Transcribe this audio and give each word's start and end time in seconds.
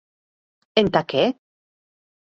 E 0.79 0.85
entà 0.85 1.05
qué? 1.15 1.29